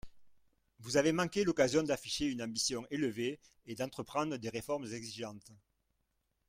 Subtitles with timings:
[0.79, 5.51] Vous avez manqué l’occasion d’afficher une ambition élevée et d’entreprendre des réformes exigeantes.